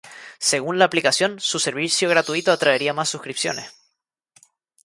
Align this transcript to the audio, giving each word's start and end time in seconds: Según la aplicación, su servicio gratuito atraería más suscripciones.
Según 0.39 0.79
la 0.79 0.85
aplicación, 0.85 1.39
su 1.39 1.59
servicio 1.59 2.09
gratuito 2.09 2.51
atraería 2.51 2.91
más 2.91 3.07
suscripciones. 3.09 3.71